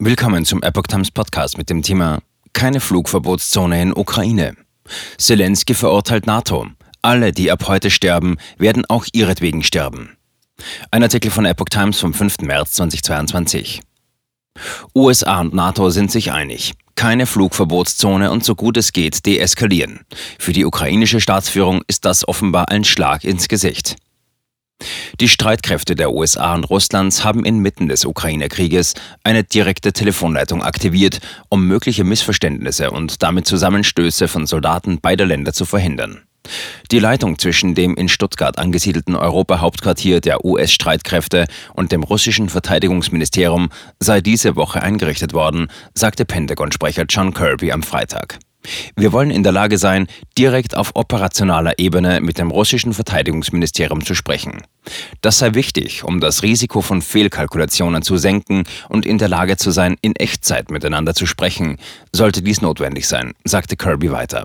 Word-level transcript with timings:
Willkommen 0.00 0.44
zum 0.44 0.60
Epoch 0.64 0.88
Times 0.88 1.12
Podcast 1.12 1.56
mit 1.56 1.70
dem 1.70 1.80
Thema 1.80 2.18
Keine 2.52 2.80
Flugverbotszone 2.80 3.80
in 3.80 3.96
Ukraine. 3.96 4.56
Zelensky 5.18 5.72
verurteilt 5.72 6.26
NATO. 6.26 6.66
Alle, 7.00 7.30
die 7.30 7.52
ab 7.52 7.68
heute 7.68 7.92
sterben, 7.92 8.38
werden 8.58 8.84
auch 8.88 9.06
ihretwegen 9.12 9.62
sterben. 9.62 10.16
Ein 10.90 11.04
Artikel 11.04 11.30
von 11.30 11.44
Epoch 11.44 11.68
Times 11.70 12.00
vom 12.00 12.12
5. 12.12 12.38
März 12.40 12.72
2022. 12.72 13.82
USA 14.96 15.40
und 15.40 15.54
NATO 15.54 15.90
sind 15.90 16.10
sich 16.10 16.32
einig. 16.32 16.72
Keine 16.96 17.26
Flugverbotszone 17.26 18.32
und 18.32 18.44
so 18.44 18.56
gut 18.56 18.76
es 18.76 18.92
geht 18.92 19.24
deeskalieren. 19.26 20.00
Für 20.40 20.52
die 20.52 20.64
ukrainische 20.64 21.20
Staatsführung 21.20 21.82
ist 21.86 22.04
das 22.04 22.26
offenbar 22.26 22.68
ein 22.68 22.82
Schlag 22.82 23.22
ins 23.22 23.46
Gesicht. 23.46 23.94
Die 25.20 25.28
Streitkräfte 25.28 25.94
der 25.94 26.12
USA 26.12 26.54
und 26.54 26.64
Russlands 26.64 27.24
haben 27.24 27.44
inmitten 27.44 27.88
des 27.88 28.04
Ukraine-Krieges 28.04 28.94
eine 29.22 29.44
direkte 29.44 29.92
Telefonleitung 29.92 30.62
aktiviert, 30.62 31.20
um 31.48 31.66
mögliche 31.66 32.04
Missverständnisse 32.04 32.90
und 32.90 33.22
damit 33.22 33.46
Zusammenstöße 33.46 34.28
von 34.28 34.46
Soldaten 34.46 35.00
beider 35.00 35.24
Länder 35.24 35.52
zu 35.52 35.64
verhindern. 35.64 36.22
Die 36.90 36.98
Leitung 36.98 37.38
zwischen 37.38 37.74
dem 37.74 37.94
in 37.94 38.08
Stuttgart 38.08 38.58
angesiedelten 38.58 39.16
Europahauptquartier 39.16 40.20
der 40.20 40.44
US-Streitkräfte 40.44 41.46
und 41.72 41.90
dem 41.90 42.02
russischen 42.02 42.50
Verteidigungsministerium 42.50 43.70
sei 44.00 44.20
diese 44.20 44.56
Woche 44.56 44.82
eingerichtet 44.82 45.32
worden, 45.32 45.68
sagte 45.94 46.26
Pentagon-Sprecher 46.26 47.04
John 47.08 47.32
Kirby 47.32 47.72
am 47.72 47.82
Freitag. 47.82 48.38
Wir 48.96 49.12
wollen 49.12 49.30
in 49.30 49.42
der 49.42 49.52
Lage 49.52 49.78
sein, 49.78 50.06
direkt 50.38 50.76
auf 50.76 50.92
operationaler 50.94 51.78
Ebene 51.78 52.20
mit 52.20 52.38
dem 52.38 52.50
russischen 52.50 52.92
Verteidigungsministerium 52.92 54.04
zu 54.04 54.14
sprechen. 54.14 54.62
Das 55.20 55.38
sei 55.38 55.54
wichtig, 55.54 56.04
um 56.04 56.20
das 56.20 56.42
Risiko 56.42 56.80
von 56.80 57.02
Fehlkalkulationen 57.02 58.02
zu 58.02 58.16
senken 58.16 58.64
und 58.88 59.06
in 59.06 59.18
der 59.18 59.28
Lage 59.28 59.56
zu 59.56 59.70
sein, 59.70 59.96
in 60.02 60.16
Echtzeit 60.16 60.70
miteinander 60.70 61.14
zu 61.14 61.26
sprechen, 61.26 61.78
sollte 62.12 62.42
dies 62.42 62.60
notwendig 62.60 63.08
sein, 63.08 63.34
sagte 63.44 63.76
Kirby 63.76 64.10
weiter. 64.10 64.44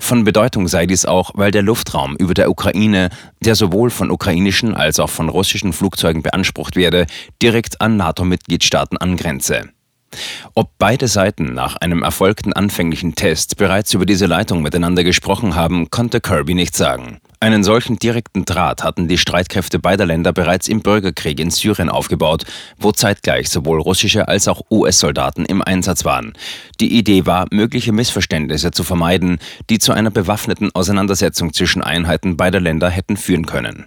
Von 0.00 0.24
Bedeutung 0.24 0.68
sei 0.68 0.86
dies 0.86 1.06
auch, 1.06 1.30
weil 1.34 1.50
der 1.50 1.62
Luftraum 1.62 2.16
über 2.16 2.34
der 2.34 2.50
Ukraine, 2.50 3.10
der 3.40 3.54
sowohl 3.54 3.90
von 3.90 4.10
ukrainischen 4.10 4.74
als 4.74 4.98
auch 4.98 5.10
von 5.10 5.28
russischen 5.28 5.72
Flugzeugen 5.72 6.22
beansprucht 6.22 6.76
werde, 6.76 7.06
direkt 7.40 7.80
an 7.80 7.96
NATO-Mitgliedstaaten 7.96 8.98
angrenze. 8.98 9.70
Ob 10.54 10.70
beide 10.78 11.08
Seiten 11.08 11.54
nach 11.54 11.76
einem 11.76 12.02
erfolgten 12.02 12.52
anfänglichen 12.52 13.14
Test 13.14 13.56
bereits 13.56 13.94
über 13.94 14.06
diese 14.06 14.26
Leitung 14.26 14.62
miteinander 14.62 15.04
gesprochen 15.04 15.54
haben, 15.54 15.90
konnte 15.90 16.20
Kirby 16.20 16.54
nicht 16.54 16.76
sagen. 16.76 17.20
Einen 17.42 17.64
solchen 17.64 17.98
direkten 17.98 18.44
Draht 18.44 18.84
hatten 18.84 19.08
die 19.08 19.16
Streitkräfte 19.16 19.78
beider 19.78 20.04
Länder 20.04 20.32
bereits 20.32 20.68
im 20.68 20.82
Bürgerkrieg 20.82 21.40
in 21.40 21.50
Syrien 21.50 21.88
aufgebaut, 21.88 22.44
wo 22.78 22.92
zeitgleich 22.92 23.48
sowohl 23.48 23.80
russische 23.80 24.28
als 24.28 24.46
auch 24.46 24.60
US-Soldaten 24.70 25.46
im 25.46 25.62
Einsatz 25.62 26.04
waren. 26.04 26.34
Die 26.80 26.98
Idee 26.98 27.24
war, 27.24 27.46
mögliche 27.50 27.92
Missverständnisse 27.92 28.72
zu 28.72 28.84
vermeiden, 28.84 29.38
die 29.70 29.78
zu 29.78 29.92
einer 29.92 30.10
bewaffneten 30.10 30.70
Auseinandersetzung 30.74 31.54
zwischen 31.54 31.82
Einheiten 31.82 32.36
beider 32.36 32.60
Länder 32.60 32.90
hätten 32.90 33.16
führen 33.16 33.46
können. 33.46 33.86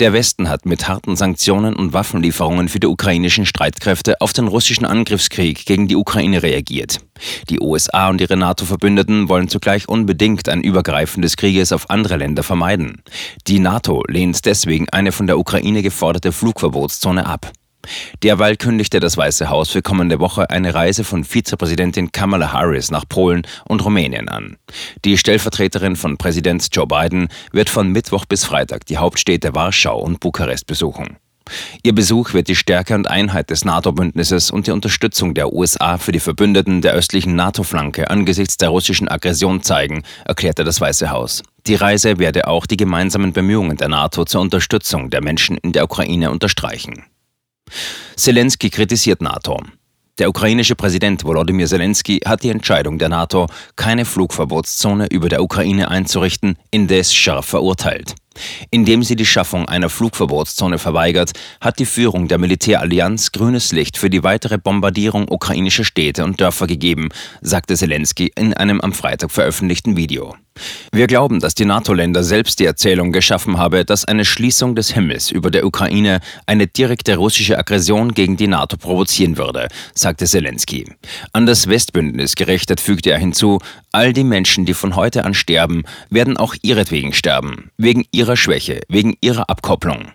Der 0.00 0.12
Westen 0.12 0.48
hat 0.48 0.66
mit 0.66 0.88
harten 0.88 1.16
Sanktionen 1.16 1.76
und 1.76 1.92
Waffenlieferungen 1.92 2.68
für 2.68 2.80
die 2.80 2.86
ukrainischen 2.86 3.46
Streitkräfte 3.46 4.20
auf 4.20 4.32
den 4.32 4.48
russischen 4.48 4.84
Angriffskrieg 4.84 5.66
gegen 5.66 5.88
die 5.88 5.96
Ukraine 5.96 6.42
reagiert. 6.42 7.00
Die 7.48 7.60
USA 7.60 8.08
und 8.08 8.20
ihre 8.20 8.36
NATO-Verbündeten 8.36 9.28
wollen 9.28 9.48
zugleich 9.48 9.88
unbedingt 9.88 10.48
ein 10.48 10.62
Übergreifen 10.62 11.22
des 11.22 11.36
Krieges 11.36 11.72
auf 11.72 11.90
andere 11.90 12.16
Länder 12.16 12.42
vermeiden. 12.42 13.02
Die 13.46 13.58
NATO 13.58 14.02
lehnt 14.08 14.44
deswegen 14.46 14.88
eine 14.90 15.12
von 15.12 15.26
der 15.26 15.38
Ukraine 15.38 15.82
geforderte 15.82 16.32
Flugverbotszone 16.32 17.26
ab. 17.26 17.52
Derweil 18.22 18.56
kündigte 18.56 19.00
das 19.00 19.16
Weiße 19.16 19.48
Haus 19.48 19.70
für 19.70 19.82
kommende 19.82 20.20
Woche 20.20 20.50
eine 20.50 20.74
Reise 20.74 21.04
von 21.04 21.24
Vizepräsidentin 21.24 22.12
Kamala 22.12 22.52
Harris 22.52 22.90
nach 22.90 23.08
Polen 23.08 23.46
und 23.68 23.84
Rumänien 23.84 24.28
an. 24.28 24.56
Die 25.04 25.18
Stellvertreterin 25.18 25.96
von 25.96 26.16
Präsident 26.16 26.68
Joe 26.72 26.86
Biden 26.86 27.28
wird 27.52 27.70
von 27.70 27.90
Mittwoch 27.90 28.24
bis 28.24 28.44
Freitag 28.44 28.86
die 28.86 28.98
Hauptstädte 28.98 29.54
Warschau 29.54 29.98
und 29.98 30.20
Bukarest 30.20 30.66
besuchen. 30.66 31.16
Ihr 31.82 31.94
Besuch 31.94 32.32
wird 32.32 32.48
die 32.48 32.56
Stärke 32.56 32.94
und 32.94 33.08
Einheit 33.08 33.50
des 33.50 33.64
NATO-Bündnisses 33.64 34.50
und 34.50 34.66
die 34.66 34.70
Unterstützung 34.70 35.34
der 35.34 35.52
USA 35.52 35.98
für 35.98 36.12
die 36.12 36.20
Verbündeten 36.20 36.80
der 36.80 36.94
östlichen 36.94 37.36
NATO-Flanke 37.36 38.10
angesichts 38.10 38.56
der 38.56 38.70
russischen 38.70 39.08
Aggression 39.08 39.62
zeigen, 39.62 40.04
erklärte 40.24 40.64
das 40.64 40.80
Weiße 40.80 41.10
Haus. 41.10 41.42
Die 41.66 41.74
Reise 41.74 42.18
werde 42.18 42.46
auch 42.46 42.66
die 42.66 42.76
gemeinsamen 42.76 43.32
Bemühungen 43.32 43.76
der 43.76 43.88
NATO 43.88 44.24
zur 44.24 44.40
Unterstützung 44.40 45.10
der 45.10 45.22
Menschen 45.22 45.58
in 45.58 45.72
der 45.72 45.84
Ukraine 45.84 46.30
unterstreichen. 46.30 47.04
Zelensky 48.16 48.70
kritisiert 48.70 49.20
NATO. 49.20 49.60
Der 50.18 50.28
ukrainische 50.28 50.76
Präsident 50.76 51.24
Volodymyr 51.24 51.66
Zelensky 51.66 52.20
hat 52.24 52.44
die 52.44 52.50
Entscheidung 52.50 53.00
der 53.00 53.08
NATO, 53.08 53.48
keine 53.74 54.04
Flugverbotszone 54.04 55.08
über 55.10 55.28
der 55.28 55.42
Ukraine 55.42 55.90
einzurichten, 55.90 56.56
indes 56.70 57.12
scharf 57.12 57.46
verurteilt. 57.46 58.14
Indem 58.70 59.02
sie 59.02 59.16
die 59.16 59.26
Schaffung 59.26 59.68
einer 59.68 59.88
Flugverbotszone 59.88 60.78
verweigert, 60.78 61.32
hat 61.60 61.80
die 61.80 61.86
Führung 61.86 62.28
der 62.28 62.38
Militärallianz 62.38 63.32
grünes 63.32 63.72
Licht 63.72 63.98
für 63.98 64.10
die 64.10 64.22
weitere 64.22 64.58
Bombardierung 64.58 65.26
ukrainischer 65.28 65.84
Städte 65.84 66.24
und 66.24 66.40
Dörfer 66.40 66.68
gegeben, 66.68 67.08
sagte 67.40 67.74
Zelensky 67.74 68.30
in 68.36 68.54
einem 68.54 68.80
am 68.80 68.92
Freitag 68.92 69.32
veröffentlichten 69.32 69.96
Video. 69.96 70.36
Wir 70.92 71.06
glauben, 71.06 71.40
dass 71.40 71.54
die 71.54 71.64
NATO-Länder 71.64 72.22
selbst 72.22 72.60
die 72.60 72.64
Erzählung 72.64 73.12
geschaffen 73.12 73.58
habe, 73.58 73.84
dass 73.84 74.04
eine 74.04 74.24
Schließung 74.24 74.76
des 74.76 74.92
Himmels 74.92 75.30
über 75.30 75.50
der 75.50 75.66
Ukraine 75.66 76.20
eine 76.46 76.66
direkte 76.66 77.16
russische 77.16 77.58
Aggression 77.58 78.14
gegen 78.14 78.36
die 78.36 78.46
NATO 78.46 78.76
provozieren 78.76 79.36
würde, 79.36 79.68
sagte 79.94 80.26
Zelensky. 80.26 80.86
An 81.32 81.46
das 81.46 81.68
Westbündnis 81.68 82.36
gerichtet 82.36 82.80
fügte 82.80 83.10
er 83.10 83.18
hinzu, 83.18 83.58
all 83.92 84.12
die 84.12 84.24
Menschen, 84.24 84.64
die 84.64 84.74
von 84.74 84.96
heute 84.96 85.24
an 85.24 85.34
sterben, 85.34 85.82
werden 86.10 86.36
auch 86.36 86.54
ihretwegen 86.62 87.12
sterben, 87.12 87.70
wegen 87.76 88.04
ihrer 88.12 88.36
Schwäche, 88.36 88.80
wegen 88.88 89.16
ihrer 89.20 89.50
Abkopplung. 89.50 90.12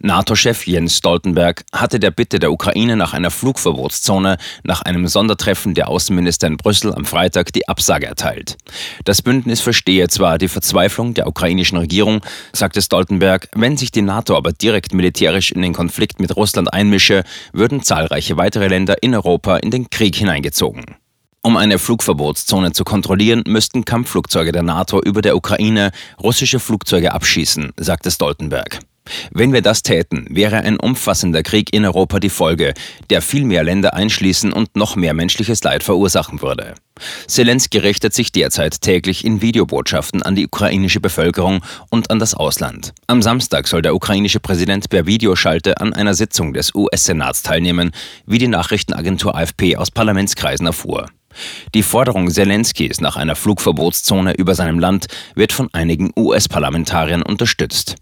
NATO-Chef 0.00 0.66
Jens 0.66 0.98
Stoltenberg 0.98 1.64
hatte 1.72 1.98
der 1.98 2.10
Bitte 2.10 2.38
der 2.38 2.52
Ukraine 2.52 2.96
nach 2.96 3.12
einer 3.12 3.30
Flugverbotszone 3.30 4.36
nach 4.62 4.82
einem 4.82 5.08
Sondertreffen 5.08 5.74
der 5.74 5.88
Außenminister 5.88 6.46
in 6.46 6.56
Brüssel 6.56 6.94
am 6.94 7.04
Freitag 7.04 7.52
die 7.52 7.68
Absage 7.68 8.06
erteilt. 8.06 8.56
Das 9.04 9.22
Bündnis 9.22 9.60
verstehe 9.60 10.08
zwar 10.08 10.38
die 10.38 10.48
Verzweiflung 10.48 11.14
der 11.14 11.26
ukrainischen 11.26 11.78
Regierung, 11.78 12.20
sagte 12.52 12.82
Stoltenberg, 12.82 13.48
wenn 13.54 13.76
sich 13.76 13.90
die 13.90 14.02
NATO 14.02 14.36
aber 14.36 14.52
direkt 14.52 14.94
militärisch 14.94 15.52
in 15.52 15.62
den 15.62 15.72
Konflikt 15.72 16.20
mit 16.20 16.36
Russland 16.36 16.72
einmische, 16.72 17.24
würden 17.52 17.82
zahlreiche 17.82 18.36
weitere 18.36 18.68
Länder 18.68 19.02
in 19.02 19.14
Europa 19.14 19.56
in 19.56 19.70
den 19.70 19.90
Krieg 19.90 20.16
hineingezogen. 20.16 20.96
Um 21.42 21.58
eine 21.58 21.78
Flugverbotszone 21.78 22.72
zu 22.72 22.84
kontrollieren, 22.84 23.42
müssten 23.46 23.84
Kampfflugzeuge 23.84 24.50
der 24.50 24.62
NATO 24.62 25.02
über 25.02 25.20
der 25.20 25.36
Ukraine 25.36 25.92
russische 26.22 26.58
Flugzeuge 26.58 27.12
abschießen, 27.12 27.72
sagte 27.76 28.10
Stoltenberg. 28.10 28.80
Wenn 29.30 29.52
wir 29.52 29.62
das 29.62 29.82
täten, 29.82 30.26
wäre 30.30 30.58
ein 30.58 30.78
umfassender 30.78 31.42
Krieg 31.42 31.74
in 31.74 31.84
Europa 31.84 32.20
die 32.20 32.30
Folge, 32.30 32.74
der 33.10 33.20
viel 33.20 33.44
mehr 33.44 33.62
Länder 33.62 33.94
einschließen 33.94 34.52
und 34.52 34.76
noch 34.76 34.96
mehr 34.96 35.14
menschliches 35.14 35.62
Leid 35.62 35.82
verursachen 35.82 36.40
würde. 36.40 36.74
Zelensky 37.26 37.78
richtet 37.78 38.14
sich 38.14 38.32
derzeit 38.32 38.80
täglich 38.80 39.24
in 39.24 39.42
Videobotschaften 39.42 40.22
an 40.22 40.36
die 40.36 40.46
ukrainische 40.46 41.00
Bevölkerung 41.00 41.60
und 41.90 42.10
an 42.10 42.18
das 42.18 42.34
Ausland. 42.34 42.94
Am 43.06 43.20
Samstag 43.20 43.66
soll 43.66 43.82
der 43.82 43.94
ukrainische 43.94 44.40
Präsident 44.40 44.88
per 44.88 45.06
Videoschalte 45.06 45.80
an 45.80 45.92
einer 45.92 46.14
Sitzung 46.14 46.54
des 46.54 46.74
US-Senats 46.74 47.42
teilnehmen, 47.42 47.90
wie 48.26 48.38
die 48.38 48.48
Nachrichtenagentur 48.48 49.36
AFP 49.36 49.76
aus 49.76 49.90
Parlamentskreisen 49.90 50.66
erfuhr. 50.66 51.08
Die 51.74 51.82
Forderung 51.82 52.30
Zelenskys 52.30 53.00
nach 53.00 53.16
einer 53.16 53.34
Flugverbotszone 53.34 54.34
über 54.34 54.54
seinem 54.54 54.78
Land 54.78 55.06
wird 55.34 55.52
von 55.52 55.68
einigen 55.72 56.12
US-Parlamentariern 56.16 57.22
unterstützt. 57.22 57.96